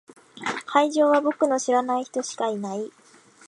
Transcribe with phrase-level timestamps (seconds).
[0.65, 2.89] 会場は僕の知らない人しかいない。